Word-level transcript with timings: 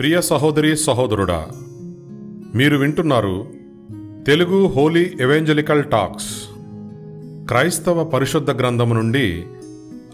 ప్రియ 0.00 0.20
సహోదరి 0.20 0.76
సహోదరుడా 0.76 1.46
మీరు 2.54 2.76
వింటున్నారు 2.76 3.46
తెలుగు 4.26 4.66
హోలీ 4.66 5.12
ఎవెంజలికల్ 5.20 5.84
టాక్స్. 5.84 6.48
క్రైస్తవ 7.48 8.04
పరిశుద్ధ 8.04 8.50
గ్రంథము 8.50 8.94
నుండి 8.94 9.44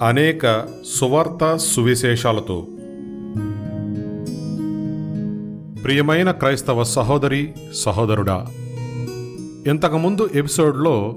అనేక 0.03 0.67
సువార్త 0.99 1.57
సువిశేషాలతో. 1.57 2.67
ప్రియమైన 5.85 6.31
క్రైస్తవ 6.31 6.85
సహోదరి 6.85 7.53
సహోదరుడా 7.75 8.47
ఇంతకుముందు 9.67 10.29
ఎపిసోడ్లో 10.35 11.15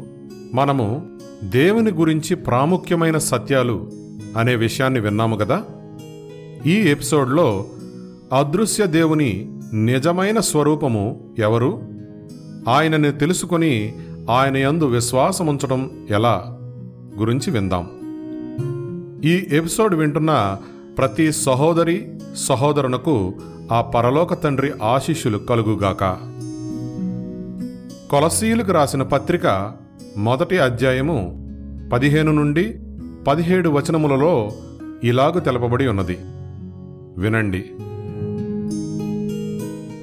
మనము 0.54 1.20
దేవుని 1.44 1.92
గురించి 1.92 2.36
ప్రాముఖ్యమైన 2.36 3.18
సత్యాలు 3.18 3.92
అనే 4.38 4.56
విషయాన్ని 4.56 5.00
విన్నాము 5.00 5.36
కదా? 5.36 5.64
ఈ 6.66 6.76
ఎపిసోడ్లో 6.76 7.66
అదృశ్య 8.34 8.86
దేవుని 8.86 9.60
నిజమైన 9.74 10.40
స్వరూపము 10.40 11.34
ఎవరు? 11.40 11.82
ఆయనని 12.68 13.12
తెలుసుకొని 13.12 13.94
ఆయన 14.30 14.58
యందు 14.58 14.86
విశ్వాసముంచడం 14.86 16.08
ఎలా? 16.10 16.60
గురించి 17.18 17.52
విందాం. 17.52 17.90
ఈ 19.24 19.48
ఎపిసోడ్ 19.52 19.96
వింటున్న 19.96 20.58
ప్రతి 20.98 21.32
సహోదరి 21.32 22.08
సహోదరునకు 22.36 23.34
ఆ 23.72 23.82
పరలోక 23.82 24.44
తండ్రి 24.44 24.72
ఆశీస్సులు 24.84 25.38
కలుగుగాక. 25.38 26.04
కొలసీలకు 28.12 28.72
రాసిన 28.72 29.04
పత్రిక 29.04 29.72
మొదటి 30.18 30.58
అధ్యాయము 30.58 31.48
పదిహేను 31.94 32.32
నుండి 32.32 32.80
పదిహేడు 33.28 33.70
వచనములలో 33.70 34.52
ఇలాగు 35.04 35.40
తెలపబడి 35.40 35.88
ఉన్నది. 35.88 36.18
వినండి. 37.18 37.66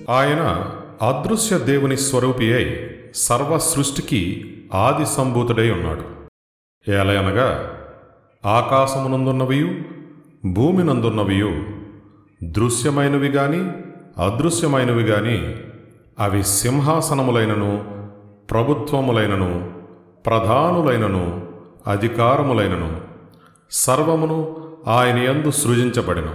ఆయన 0.08 0.70
అదృశ్య 1.02 1.58
దేవుని 1.58 1.96
స్వరూపి 1.96 2.52
అయి 2.52 2.90
సర్వ 3.14 3.58
సృష్టికి 3.58 4.52
ఆది 4.74 5.06
సంభూతుడై 5.06 5.70
ఉన్నాడు. 5.70 6.02
ఏలయనగా 6.90 7.70
ఆకాశమునందున్నవియు 8.46 9.68
భూమినందున్నవియు 10.52 11.52
దృశ్యమైనవి 12.44 13.28
గాని 13.28 13.70
అదృశ్యమైనవి 14.22 15.02
గాని 15.02 15.54
అవి 16.18 16.42
సింహాసనములైనను 16.42 17.84
ప్రభుత్వములైనను 18.50 19.70
ప్రధానులైనను 20.26 21.46
అధికారములైనను 21.86 23.00
సర్వమును 23.70 24.56
ఆయన 24.86 25.18
యందు 25.18 25.50
సృజించబడిన. 25.50 26.26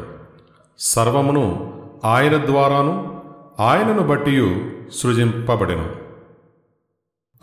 సర్వమును 0.79 1.73
ఆయన 2.05 2.45
ద్వారాను 2.45 3.20
ఆయనను 3.61 4.01
బట్టి 4.01 4.61
సృజింపబడెను. 4.93 5.89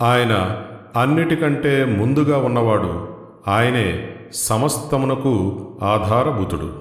ఆయన 0.05 0.63
అన్నిటికంటే 0.97 1.85
ముందుగా 1.85 2.39
ఉన్నవాడు 2.39 3.09
ఆయనే 3.49 4.09
సమస్తమునకు 4.33 5.67
ఆధారభూతుడు. 5.83 6.73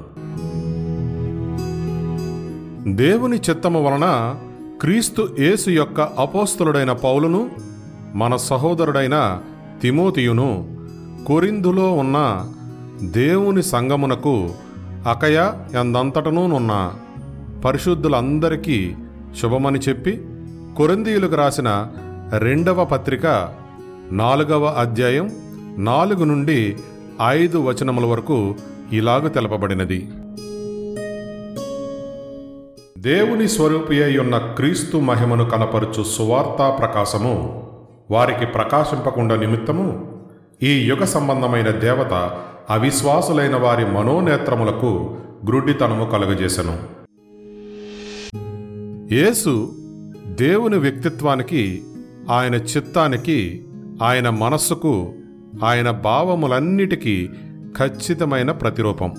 దేవుని 2.96 3.38
చిత్తము 3.38 3.88
వలన 3.88 4.36
క్రీస్తు 4.82 5.30
యేసు 5.40 5.70
యొక్క 5.70 6.02
అపోస్తులుడైన 6.02 6.92
పౌలును 6.92 7.50
మన 8.16 8.36
సహోదరుడైన 8.36 9.42
తిమోతియును 9.82 10.78
కొరిందులో 11.28 11.92
ఉన్న 11.92 12.46
దేవుని 13.02 13.64
సంగమునకు 13.64 14.50
అకయ 15.10 15.52
ఎందంతటనూనున్న 15.80 16.94
పరిశుద్ధులందరికీ 17.66 18.96
శుభమని 19.36 19.80
చెప్పి 19.90 20.22
కొరందీయులకు 20.78 21.36
రాసిన 21.36 21.88
రెండవ 22.38 22.86
పత్రిక 22.86 23.50
నాలుగవ 24.12 24.66
అధ్యాయం 24.66 25.32
నాలుగు 25.78 26.24
నుండి 26.24 26.78
ఐదు 27.28 27.58
వచనముల 27.58 28.06
వరకు 28.06 28.56
ఇలాగ 28.94 29.28
తెలపబడినది. 29.28 30.08
దేవుని 32.98 33.48
స్వరూపి 33.48 34.04
అయి 34.04 34.18
ఉన్న 34.18 34.38
క్రీస్తు 34.38 34.98
మహిమను 34.98 35.50
కనపరుచు 35.50 36.04
సువార్తా 36.04 36.70
ప్రకాశము 36.70 37.64
వారికి 38.12 38.46
ప్రకాశింపకుండా 38.46 39.36
నిమిత్తము 39.36 40.18
ఈ 40.64 40.70
యుగ 40.70 41.04
సంబంధమైన 41.04 41.70
దేవత 41.70 42.14
అవిశ్వాసులైన 42.70 43.56
వారి 43.56 43.92
మనోనేత్రములకు 43.92 45.18
గ్రుడ్డితనము 45.46 46.12
కలుగజేశను 46.12 46.78
యేసు 49.12 49.76
దేవుని 50.26 50.78
వ్యక్తిత్వానికి 50.78 51.84
ఆయన 52.30 52.56
చిత్తానికి 52.56 53.66
ఆయన 54.02 54.30
మనస్సుకు 54.30 55.14
ఆయన 55.64 55.92
భావములన్నిటికీ 55.92 57.30
ఖచ్చితమైన 57.78 58.52
ప్రతిరూపం. 58.52 59.14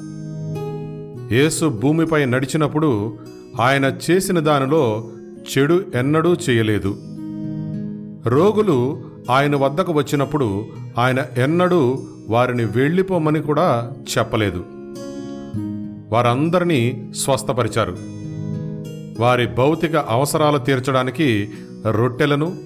యేసు 1.33 1.69
భూమిపై 1.69 2.25
నడిచినప్పుడు 2.25 3.19
ఆయన 3.61 3.93
చేసిన 4.11 4.39
దానిలో 4.39 5.11
చెడు 5.59 5.85
ఎన్నడూ 5.95 6.35
చేయలేదు. 6.35 6.99
రోగులు 8.27 9.03
ఆయన 9.31 9.57
వద్దకు 9.57 9.93
వచ్చినప్పుడు 9.93 10.65
ఆయన 10.99 11.25
ఎన్నడూ 11.37 12.07
వారిని 12.29 12.65
వెళ్ళిపోమని 12.65 13.43
కూడా 13.43 13.93
చెప్పలేదు. 14.19 14.65
వారందరినీ 16.09 17.13
స్వస్థపరిచారు. 17.25 18.19
వారి 19.19 19.47
భౌతిక 19.47 19.97
అవసరాలు 19.97 20.59
తీర్చడానికి 20.59 21.51
రొట్టెలను 21.91 22.59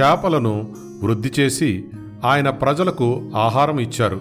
చేపలను 0.00 0.74
వృద్ధి 1.02 1.30
చేసి 1.40 1.84
ఆయన 2.24 2.50
ప్రజలకు 2.50 3.22
ఆహారం 3.36 3.78
ఇచ్చారు. 3.78 4.20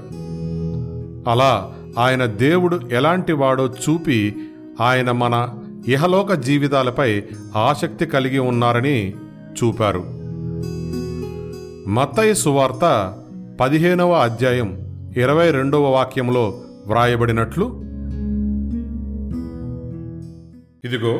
అలా 1.29 1.73
ఆయన 1.97 2.25
దేవుడు 2.25 2.79
ఎలాంటి 2.91 3.33
వాడో 3.33 3.67
చూపి 3.67 4.35
ఆయన 4.81 5.11
మన 5.11 5.49
ఇహలోక 5.87 6.33
జీవితాలపై 6.33 7.23
ఆసక్తి 7.55 8.05
కలిగి 8.05 8.39
ఉన్నారని 8.39 9.13
చూపారు. 9.63 10.03
మత్తయి 11.89 12.35
సువార్త 12.35 13.15
పదిహేనవ 13.61 14.11
అధ్యాయం 14.11 14.69
ఇరవై 15.17 15.51
రెండవ 15.51 15.89
వాక్యంలో 15.89 16.61
వ్రాయబడినట్లు 16.87 17.65
ఇదిగో 20.85 21.19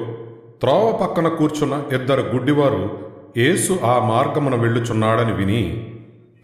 త్రోవ 0.62 0.98
పక్కన 1.02 1.28
కూర్చున్న 1.28 1.84
ఇద్దరు 1.96 2.22
గుడ్డివారు 2.22 3.00
యేసు 3.38 3.80
ఆ 3.84 4.08
మార్గమున 4.08 4.56
వెళ్ళుచున్నాడని 4.56 5.34
విని 5.34 5.94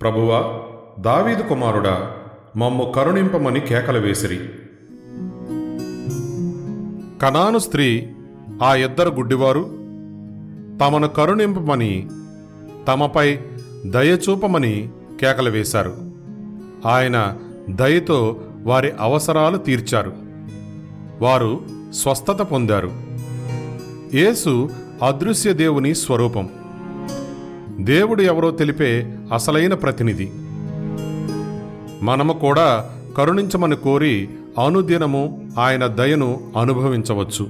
ప్రభువా 0.01 0.59
దావీదు 0.99 1.41
కుమారుడా 1.41 2.11
మమ్ము 2.55 2.93
కరుణింపమని 2.95 3.59
కేకలు 3.59 3.99
వేసిరి. 3.99 4.39
కనాను 7.21 7.57
స్త్రీ 7.57 8.09
ఆ 8.63 8.75
ఇద్దరు 8.75 9.09
గుడ్డివారు 9.09 9.61
తమను 10.81 11.07
కరుణింపమని 11.07 12.09
తమపై 12.87 13.39
దయచూపమని 13.85 14.89
కేకలు 15.21 15.49
వేశారు. 15.49 15.93
ఆయన 16.87 17.37
దయతో 17.69 18.39
వారి 18.63 18.93
అవసరాలు 18.99 19.57
తీర్చారు. 19.57 20.13
వారు 21.21 21.61
స్వస్థత 21.91 22.41
పొందారు. 22.41 23.10
యేసు 24.13 24.69
అదృశ్య 25.03 25.53
దేవుని 25.53 25.95
స్వరూపం. 25.95 26.49
దేవుడు 27.79 28.21
ఎవరో 28.21 28.51
తెలిపే 28.51 29.13
అసలైన 29.33 29.73
ప్రతినిధి. 29.73 30.29
మనము 32.01 32.33
కూడా 32.33 32.89
కరుణించమని 33.17 33.75
కోరి 33.75 34.29
అనుదినము 34.65 35.51
ఆయన 35.59 35.85
దయను 35.85 36.51
అనుభవించవచ్చు. 36.57 37.45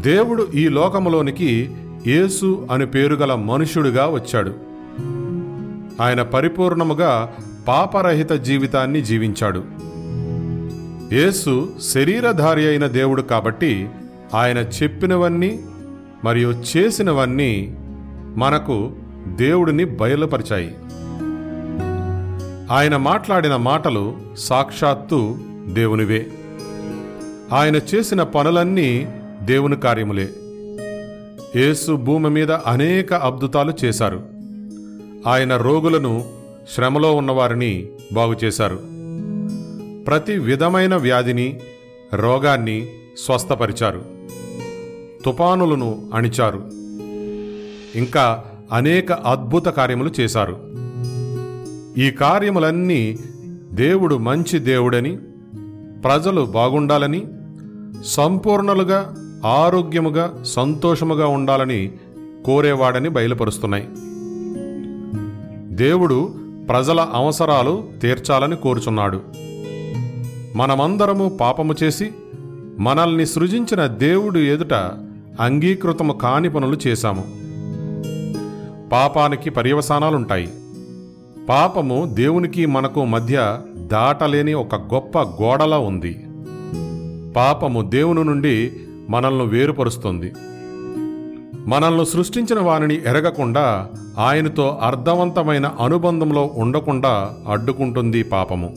దేవుడు 0.00 0.48
ఈ 0.54 0.68
లోకములోనికి 0.68 1.70
యేసు 2.06 2.68
అని 2.70 2.86
పేరుగల 2.86 3.34
మనుషుడుగా 3.34 4.06
వచ్చాడు. 4.06 4.54
ఆయన 6.02 6.22
పరిపూర్ణముగా 6.22 7.32
పాపరహిత 7.68 8.32
జీవితాన్ని 8.32 9.00
జీవించాడు. 9.00 9.64
యేసు 11.14 11.68
శరీరధారి 11.94 12.68
అయిన 12.68 12.86
దేవుడు 12.86 13.22
కాబట్టి 13.22 13.88
ఆయన 14.34 14.58
చెప్పినవన్నీ 14.58 15.60
మరియు 16.24 16.54
చేసినవన్నీ 16.76 17.76
మనకు 18.36 18.92
దేవుడిని 19.26 19.84
బయలుపరిచాయి. 19.84 20.74
ఆయన 22.70 22.96
మాట్లాడిన 22.96 23.56
మాటలు 23.56 24.16
సాక్షాత్తు 24.38 25.38
దేవునివే. 25.66 26.26
ఆయన 27.52 27.76
చేసిన 27.76 28.22
పనులన్నీ 28.22 29.08
దేవుని 29.42 29.76
కార్యములే. 29.76 30.28
యేసు 31.56 31.92
భూమి 31.92 32.30
మీద 32.30 32.52
అనేక 32.52 33.14
అద్భుతాలు 33.14 33.72
చేశారు. 33.84 34.22
ఆయన 35.26 35.56
రోగులను 35.56 36.24
శ్రమలో 36.74 37.16
ఉన్నవారిని 37.16 37.86
బాగుచేశారు 38.12 38.80
ప్రతి 40.06 40.38
విధమైన 40.38 40.96
వ్యాధిని 40.96 41.60
రోగాన్ని 42.14 42.86
స్వస్థపరిచారు. 43.26 44.21
తుపానులను 45.24 46.10
అణిచారు. 46.14 46.70
ఇంకా 47.98 48.44
అనేక 48.72 49.12
అద్భుత 49.12 49.66
కార్యములు 49.66 50.10
చేశారు. 50.20 50.60
ఈ 52.00 52.10
కార్యములన్నీ 52.10 53.18
దేవుడు 53.72 54.14
మంచి 54.14 54.58
దేవుడని 54.58 55.16
ప్రజలు 56.04 56.40
బాగుండాలని 56.40 57.26
సంపూర్ణలుగా 58.04 59.14
ఆరోగ్యముగా 59.46 60.42
సంతోషముగా 60.42 61.26
ఉండాలని 61.26 61.90
కోరేవాడని 62.44 63.08
బయలుపరుస్తున్నాయి. 63.08 63.88
దేవుడు 65.74 66.34
ప్రజల 66.68 67.08
అవసరాలు 67.12 67.84
తీర్చాలని 68.02 68.56
కోరుచున్నాడు. 68.56 69.20
మనమందరము 70.56 71.38
పాపము 71.40 71.74
చేసి 71.82 72.10
మనల్ని 72.78 73.26
సృజించిన 73.26 73.86
దేవుడు 73.86 74.38
ఎదుట 74.38 74.72
అంగీకృతము 75.40 76.12
కాని 76.12 76.50
పనులు 76.50 76.78
చేశాము. 76.86 77.24
పాపానికి 78.88 79.50
పర్యవసానాలుంటాయి. 79.50 80.48
పాపము 81.48 82.10
దేవునికి 82.14 82.66
మనకు 82.66 83.04
మధ్య 83.04 83.58
దాటలేని 83.76 84.54
ఒక 84.54 84.74
గొప్ప 84.74 85.18
గోడలా 85.18 85.78
ఉంది. 85.78 86.26
పాపము 87.36 87.82
దేవుని 87.82 88.24
నుండి 88.24 88.72
మనల్ని 89.10 89.46
వేరుపరుస్తుంది. 89.46 90.32
మనల్ని 91.66 92.06
సృష్టించిన 92.06 92.60
వారిని 92.60 92.94
ఎరగకుండా 92.94 93.88
ఆయనతో 94.18 94.78
అర్థవంతమైన 94.82 95.66
అనుబంధంలో 95.80 96.50
ఉండకుండా 96.54 97.36
అడ్డుకుంటుంది 97.48 98.22
పాపము. 98.22 98.74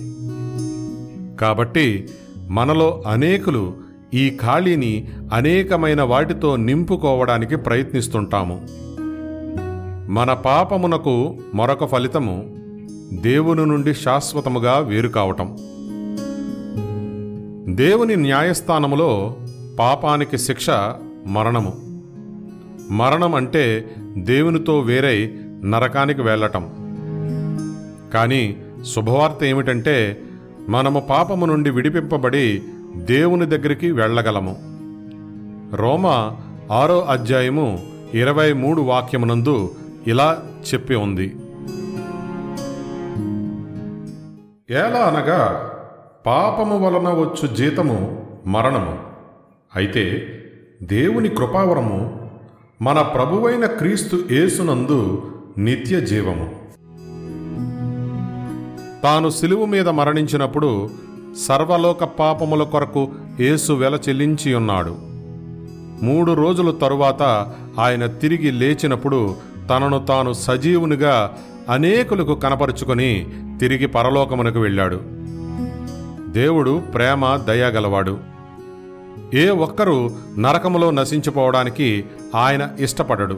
కాబట్టి 1.41 2.09
మనలో 2.49 3.03
అనేకులు 3.07 3.84
ఈ 4.15 4.37
ఖాళీని 4.37 5.07
అనేకమైన 5.33 6.01
వాటితో 6.01 6.55
నింపుకోవడానికి 6.55 7.55
ప్రయత్నిస్తుంటాము. 7.55 8.67
మన 10.11 10.33
పాపమునకు 10.33 11.37
మరొక 11.55 11.85
ఫలితము 11.85 12.55
దేవుని 13.13 13.65
నుండి 13.65 13.93
శాశ్వతముగా 13.93 14.77
వేరు 14.77 15.07
కావటం. 15.07 15.57
దేవుని 17.75 18.15
న్యాయస్థానములో 18.15 19.35
పాపానికి 19.79 20.37
శిక్ష 20.37 20.69
మరణము. 21.27 21.73
మరణం 22.91 23.35
అంటే 23.35 23.95
దేవునితో 24.17 24.79
వేరై 24.79 25.33
నరకానికి 25.63 26.21
వెళ్ళటం. 26.21 26.69
కానీ 28.13 28.57
శుభవార్త 28.95 29.43
ఏమిటంటే 29.43 30.21
మనము 30.69 31.07
పాపము 31.09 31.45
నుండి 31.45 31.69
విడిపింపబడి 31.69 32.63
దేవుని 32.95 33.45
దగ్గరికి 33.45 33.91
వెళ్ళగలము. 33.91 34.55
రోమ 35.75 36.07
ఆరో 36.71 37.01
అధ్యాయము 37.01 37.79
ఇరవై 38.13 38.53
మూడు 38.53 38.81
వాక్యమునందు 38.81 39.71
ఇలా 40.07 40.43
చెప్పి 40.73 40.95
ఉంది. 40.95 41.35
ఎలా 44.69 44.99
అనగా 44.99 45.71
పాపము 46.25 46.85
వలన 46.85 47.09
వచ్చు 47.09 47.55
జీతము 47.55 48.25
మరణము. 48.47 48.99
అయితే 49.75 50.27
దేవుని 50.83 51.29
కృపావరము 51.29 52.29
మన 52.81 53.01
ప్రభువైన 53.01 53.65
క్రీస్తు 53.65 54.19
యేసునందు 54.31 55.31
నిత్య 55.57 56.01
జీవము. 56.01 56.55
తాను 59.03 59.29
సిలువు 59.29 59.65
మీద 59.65 59.89
మరణించినప్పుడు 59.89 60.89
సర్వలోక 61.37 62.03
పాపముల 62.03 62.63
కొరకు 62.63 63.07
యేసు 63.39 63.73
వెల 63.73 63.99
చెల్లించి 64.09 64.53
ఉన్నాడు. 64.53 64.95
మూడు 66.05 66.31
రోజుల 66.31 66.71
తరువాత 66.71 67.51
ఆయన 67.79 68.05
తిరిగి 68.05 68.51
లేచినప్పుడు 68.51 69.35
తనను 69.69 70.05
తాను 70.05 70.33
సజీవునిగా 70.33 71.37
అనేకులకు 71.69 72.35
కనపరుచుకొని 72.35 73.27
తిరిగి 73.59 73.87
పరలోకమునకు 73.87 74.59
వెళ్ళాడు. 74.59 75.01
దేవుడు 76.31 76.81
ప్రేమ 76.93 77.35
దయగలవాడు 77.35 78.17
ఏ 79.33 79.49
ఒక్కరూ 79.49 80.11
నరకములో 80.37 80.91
నశించిపోవడానికి 80.91 82.05
ఆయన 82.35 82.69
ఇష్టపడడు. 82.79 83.37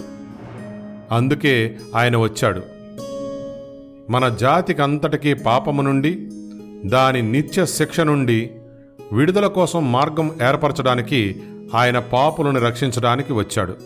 అందుకే 1.12 1.76
ఆయన 1.96 2.18
వచ్చాడు. 2.18 2.62
మన 4.10 4.30
జాతికంతటికీ 4.30 5.34
పాపము 5.34 5.82
నుండి 5.82 6.28
దాని 6.86 7.22
నిత్య 7.22 7.66
శిక్ష 7.66 8.00
నుండి 8.00 8.52
విడుదల 9.14 9.48
కోసం 9.48 9.92
మార్గం 9.92 10.32
ఏర్పరచడానికి 10.50 11.42
ఆయన 11.76 12.00
పాపులను 12.00 12.60
రక్షించడానికి 12.60 13.34
వచ్చాడు. 13.34 13.78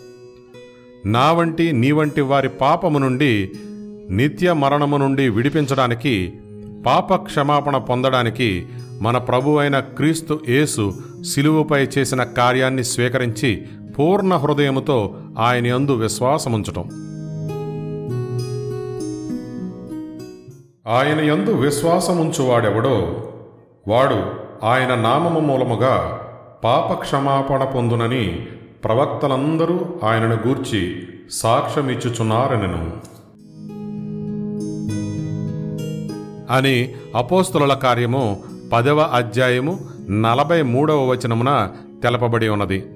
నా 1.06 1.32
వంటి 1.32 1.72
నీ 1.72 1.92
వంటి 1.92 2.20
వారి 2.20 2.48
పాపము 2.48 2.98
నుండి 2.98 3.50
నిత్య 4.10 4.52
మరణము 4.52 4.96
నుండి 4.96 5.28
విడిపించడానికి 5.28 6.32
పాప 6.86 7.14
క్షమాపణ 7.14 7.76
పొందడానికి 7.76 8.66
మన 9.00 9.18
ప్రభు 9.18 9.56
అయిన 9.56 9.80
క్రీస్తు 9.80 10.40
యేసు 10.48 10.94
శిలువుపై 11.34 11.88
చేసిన 11.98 12.22
కార్యాన్ని 12.22 12.84
స్వీకరించి 12.84 13.62
పూర్ణ 13.98 14.34
హృదయముతో 14.34 15.16
ఆయన 15.38 15.66
యందు 15.66 15.92
విశ్వాసముంచటం. 15.92 17.11
ఆయన 20.88 21.20
యందు 21.20 21.50
విశ్వాసముంచువాడెవడో 21.50 23.24
వాడు 23.88 24.24
ఆయన 24.66 24.94
నామము 24.94 25.40
మూలముగా 25.40 26.20
పాపక్షమాపణ 26.64 27.64
పొందునని 27.64 28.46
ప్రవక్తలందరూ 28.84 29.80
ఆయనను 30.04 30.38
గూర్చి 30.46 30.96
సాక్ష్యమిచ్చుచున్నారనెను. 31.30 32.92
అని 36.52 36.94
అపోస్తుల 37.16 37.74
కార్యము 37.74 38.42
పదవ 38.72 39.00
అధ్యాయము 39.00 39.78
నలభై 40.10 40.62
మూడవ 40.62 41.06
వచనమున 41.06 41.70
తెలపబడి 42.02 42.48
ఉన్నది. 42.48 42.86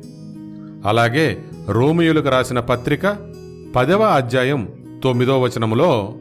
అలాగే 0.87 1.39
రోమియులకు 1.69 2.29
రాసిన 2.29 2.61
పత్రిక 2.61 3.17
పదవ 3.77 4.03
అధ్యాయం 4.03 4.69
తొమ్మిదో 5.05 5.41
వచనములో 5.41 6.15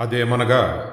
అదేమనగా 0.00 0.90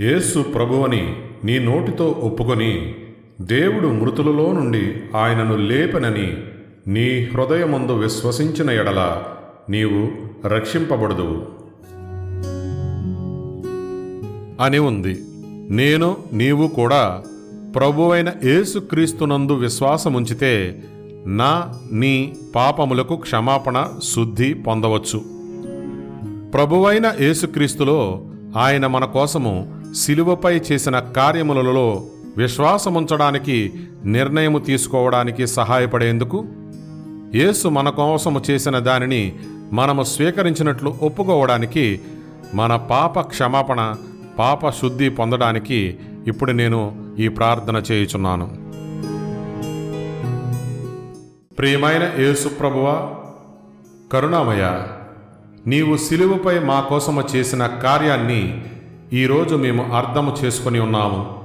యేసు 0.00 0.42
ప్రభువని 0.42 1.16
నీ 1.44 1.58
నోటితో 1.58 2.06
ఒప్పుకొని 2.08 2.94
దేవుడు 3.40 3.88
మృతులలో 3.88 4.52
నుండి 4.52 4.92
ఆయనను 5.16 5.56
లేపనని 5.56 6.36
నీ 6.86 7.24
హృదయమందు 7.24 7.92
విశ్వసించిన 7.92 8.70
ఎడల 8.70 9.22
నీవు 9.70 10.08
రక్షింపబడదు 10.48 11.46
అని 14.60 14.78
ఉంది. 14.78 15.18
నేను 15.74 16.16
నీవు 16.32 16.66
కూడా 16.66 17.22
ప్రభువైన 17.76 18.32
యేసుక్రీస్తునందు 18.44 19.52
విశ్వాసముంచితే 19.52 20.82
నా 21.26 21.74
నీ 21.92 22.36
పాపములకు 22.54 23.16
క్షమాపణ 23.16 23.88
శుద్ధి 24.02 24.54
పొందవచ్చు. 24.54 25.36
ప్రభువైన 26.50 27.14
యేసుక్రీస్తులో 27.20 28.25
ఆయన 28.56 28.86
మన 28.86 29.04
కోసము 29.04 29.52
శిలువపై 29.94 30.60
చేసిన 30.72 30.98
కార్యములలో 30.98 32.06
విశ్వాసముంచడానికి 32.36 33.72
నిర్ణయము 34.04 34.58
తీసుకోవడానికి 34.58 35.46
సహాయపడేందుకు 35.46 36.44
యేసు 37.34 37.68
మన 37.68 37.88
కోసము 37.88 38.42
చేసిన 38.50 38.78
దానిని 38.78 39.36
మనము 39.72 40.02
స్వీకరించినట్లు 40.02 40.94
ఒప్పుకోవడానికి 41.02 42.00
మన 42.54 42.76
పాప 42.76 43.20
క్షమాపణ 43.20 43.96
పాప 44.38 44.70
శుద్ధి 44.70 45.08
పొందడానికి 45.08 45.98
ఇప్పుడు 46.26 46.52
నేను 46.52 46.80
ఈ 47.18 47.28
ప్రార్థన 47.28 47.82
చేయుచున్నాను. 47.92 48.46
ప్రియమైన 51.54 52.12
యేసు 52.18 52.48
ప్రభువా 52.48 53.10
కరుణామయ 54.12 54.64
నీవు 55.66 55.96
సిలువపై 55.96 56.58
మా 56.58 56.80
కోసము 56.80 57.24
చేసిన 57.36 57.66
కార్యాన్ని 57.66 58.64
ఈరోజు 59.12 59.56
మేము 59.56 59.92
అర్థము 59.94 60.36
చేసుకొని 60.44 60.80
ఉన్నాము. 60.80 61.40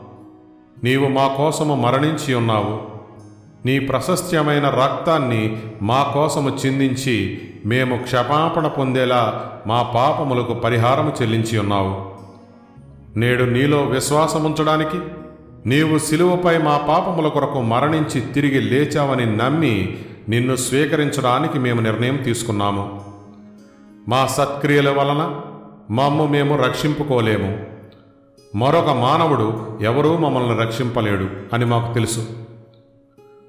నీవు 0.84 1.08
మా 1.08 1.28
కోసము 1.28 1.76
మరణించి 1.76 2.34
ఉన్నావు. 2.34 2.82
నీ 3.66 3.80
ప్రశస్త్యమైన 3.80 4.70
రక్తాన్ని 4.70 5.58
మా 5.82 6.12
కోసము 6.14 6.58
చిందించి 6.66 7.42
మేము 7.66 7.98
క్షమాపణ 7.98 8.68
పొందేలా 8.68 9.52
మా 9.68 9.84
పాపములకు 9.84 10.54
పరిహారము 10.54 11.14
చెల్లించి 11.22 11.60
ఉన్నావు. 11.60 12.12
నేడు 13.20 13.44
నీలో 13.44 13.84
విశ్వాసముంచడానికి 13.84 15.00
నీవు 15.66 15.98
సిలువపై 15.98 16.58
మా 16.58 16.78
పాపముల 16.78 17.28
కొరకు 17.28 17.62
మరణించి 17.62 18.22
తిరిగి 18.22 18.62
లేచావని 18.62 19.38
నమ్మి 19.38 19.98
నిన్ను 20.30 20.56
స్వీకరించడానికి 20.56 21.60
మేము 21.60 21.82
నిర్ణయం 21.82 22.18
తీసుకున్నాము. 22.18 23.01
మా 24.08 24.28
సత్క్రియల 24.28 24.90
వలన 24.90 25.42
మమ్ము 25.92 26.28
మేము 26.28 26.58
రక్షింపుకోలేము. 26.58 27.60
మరొక 28.56 28.90
మానవుడు 28.90 29.78
ఎవరూ 29.82 30.18
మమ్మల్ని 30.18 30.58
రక్షింపలేడు 30.58 31.28
అని 31.54 31.66
మాకు 31.66 31.94
తెలుసు. 31.94 32.28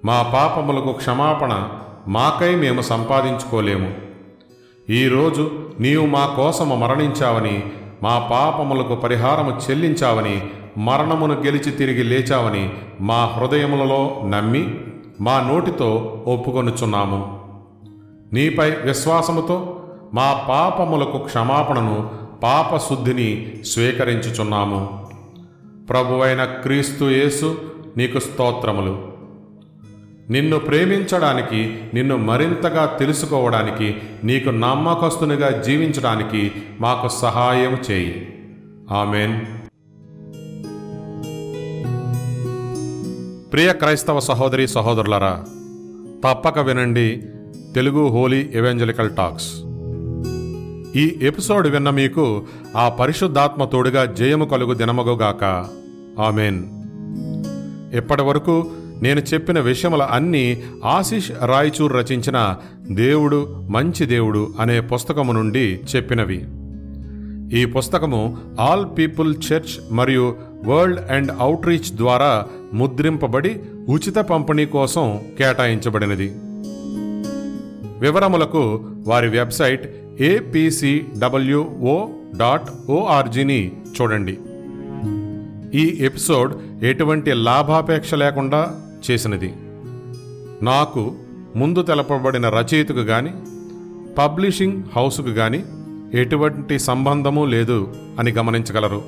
మా 0.04 0.22
పాపములకు 0.22 0.92
క్షమాపణ 0.92 1.68
మాకై 2.08 2.54
మేము 2.54 2.80
సంపాదించుకోలేము. 2.80 3.94
ఈరోజు 4.90 5.50
నీవు 5.80 6.06
మా 6.06 6.26
కోసము 6.36 6.74
మరణించావని 6.74 7.72
మా 8.02 8.18
పాపములకు 8.18 8.94
పరిహారము 8.94 9.60
చెల్లించావని 9.70 10.50
మరణమును 10.78 11.34
గెలిచి 11.34 11.70
తిరిగి 11.70 12.02
లేచావని 12.02 12.74
మా 13.00 13.24
హృదయములలో 13.24 14.22
నమ్మి 14.24 14.80
మా 15.20 15.40
నోటితో 15.40 16.24
ఒప్పుకొనుచున్నాము. 16.26 17.40
నీపై 18.32 18.70
విశ్వాసముతో 18.70 19.78
మా 20.14 20.46
పాపములకు 20.48 21.18
క్షమాపణను 21.18 22.10
పాపశుద్ధిని 22.42 23.60
స్వీకరించుచున్నాము. 23.64 25.10
ప్రభువైన 25.90 26.44
క్రీస్తు 26.44 27.04
యేసు 27.04 27.58
నీకు 27.96 28.18
స్తోత్రములు. 28.18 29.12
నిన్ను 30.30 30.58
ప్రేమించడానికి 30.58 31.80
నిన్ను 31.94 32.16
మరింతగా 32.16 32.96
తెలుసుకోవడానికి 32.98 33.96
నీకు 34.24 34.50
నమ్మకస్తునిగా 34.50 35.62
జీవించడానికి 35.62 36.52
మాకు 36.80 37.08
సహాయం 37.08 37.78
చేయి. 37.90 38.34
ఆమెన్. 38.90 39.40
ప్రియ 43.52 43.72
క్రైస్తవ 43.72 44.20
సహోదరి 44.20 44.68
సహోదరులరా 44.68 45.44
తప్పక 46.24 46.58
వినండి 46.58 47.22
తెలుగు 47.74 48.08
హోలీ 48.08 48.50
ఎవెంజలికల్ 48.54 49.16
టాక్స్. 49.16 49.71
ఈ 50.96 51.18
ఎపిసోడ్ 51.22 51.68
విన్న 51.68 51.90
మీకు 51.90 52.42
ఆ 52.76 52.88
పరిశుద్ధాత్మ 52.88 53.64
తోడుగా 53.64 54.04
జయము 54.04 54.44
కలుగు 54.44 54.74
దినమగుగాక 54.74 55.44
ఆమెన్. 56.20 56.64
ఇప్పటి 57.96 58.22
వరకు 58.22 58.70
నేను 59.02 59.20
చెప్పిన 59.20 59.60
విషయముల 59.60 60.02
అన్నీ 60.02 60.62
ఆశిష్ 60.84 61.30
రాయచూర్ 61.46 61.92
రచించిన 61.92 62.56
దేవుడు 62.90 63.66
మంచి 63.70 64.06
దేవుడు 64.06 64.54
అనే 64.60 64.80
పుస్తకము 64.80 65.32
నుండి 65.32 65.80
చెప్పినవి. 65.96 66.44
ఈ 67.60 67.64
పుస్తకము 67.64 68.38
ఆల్ 68.60 68.86
పీపుల్ 68.98 69.36
చర్చ్ 69.52 69.94
మరియు 69.94 70.36
వరల్డ్ 70.64 71.10
అండ్ 71.10 71.32
అవుట్రీచ్ 71.38 71.96
ద్వారా 71.96 72.46
ముద్రింపబడి 72.74 73.60
ఉచిత 73.88 74.18
పంపిణీ 74.18 74.66
కోసం 74.66 75.18
కేటాయించబడినది. 75.38 76.32
వివరములకు 78.00 78.80
వారి 79.06 79.28
వెబ్సైట్ 79.28 80.01
ఏపీసీడబ్ల్యూఓ 80.22 82.08
డాట్ 82.36 82.90
ఓఆర్జీని 82.90 83.72
చూడండి. 84.00 84.38
ఈ 85.78 85.98
ఎపిసోడ్ 86.00 86.84
ఎటువంటి 86.84 87.32
లాభాపేక్ష 87.32 88.14
లేకుండా 88.14 88.60
చేసినది. 89.10 89.54
నాకు 90.62 91.12
ముందు 91.56 91.82
తెలపబడిన 91.82 92.48
రచయితకు 92.48 93.04
కానీ 93.04 93.32
పబ్లిషింగ్ 94.18 94.82
హౌస్కు 94.96 95.32
కానీ 95.32 95.64
ఎటువంటి 96.14 96.78
సంబంధము 96.78 97.44
లేదు 97.44 97.94
అని 98.18 98.30
గమనించగలరు. 98.30 99.02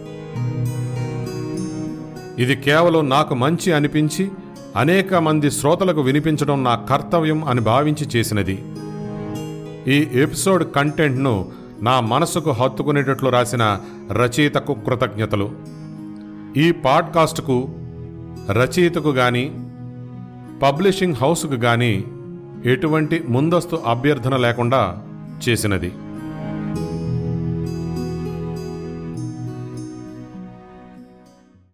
ఇది 2.38 2.56
కేవలం 2.56 3.09
నాకు 3.09 3.35
మంచి 3.35 3.73
అనిపించి 3.73 4.30
అనేక 4.76 5.14
మంది 5.14 5.50
శ్రోతలకు 5.50 6.00
వినిపించడం 6.00 6.64
నా 6.64 6.75
కర్తవ్యం 6.75 7.44
అని 7.44 7.61
భావించి 7.61 8.06
చేసినది. 8.16 8.59
ఈ 9.88 10.09
ఎపిసోడ్ 10.12 10.73
కంటెంట్ను 10.73 11.53
నా 11.83 12.00
మనసుకు 12.00 12.50
హత్తుకునేటట్లు 12.50 13.31
రాసిన 13.31 13.81
రచయితకు 14.12 14.75
కృతజ్ఞతలు. 14.75 15.50
ఈ 16.57 16.73
పాడ్కాస్ట్కు 16.73 17.69
రచయితకు 18.50 19.12
కానీ 19.12 19.45
పబ్లిషింగ్ 20.62 21.14
హౌస్కు 21.14 21.57
కానీ 21.57 22.05
ఎటువంటి 22.64 23.25
ముందస్తు 23.29 23.76
అభ్యర్థన 23.76 24.37
లేకుండా 24.37 25.03
చేసినది. 25.49 25.93